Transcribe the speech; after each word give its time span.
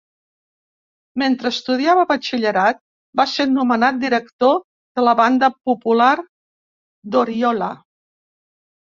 Mentre 1.21 1.49
estudiava 1.55 2.05
batxillerat 2.11 2.79
va 3.21 3.25
ser 3.33 3.45
nomenat 3.57 3.99
director 4.03 4.55
de 4.99 5.03
la 5.09 5.13
Banda 5.19 5.51
Popular 5.71 6.09
d'Oriola. 7.17 7.69